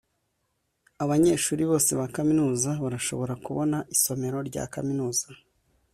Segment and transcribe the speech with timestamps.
[1.03, 5.25] abanyeshuri bose ba kaminuza barashobora kubona isomero rya kaminuza